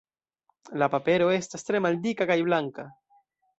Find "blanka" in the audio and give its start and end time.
2.51-2.89